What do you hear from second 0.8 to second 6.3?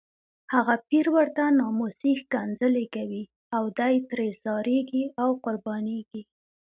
پیر ورته ناموسي ښکنځلې کوي او دی ترې ځاریږي او قربانیږي.